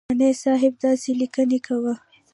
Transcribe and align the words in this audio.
قانع 0.09 0.31
صاحب 0.43 0.73
داسې 0.85 1.09
لیکنې 1.21 1.59
کوه. 1.67 1.93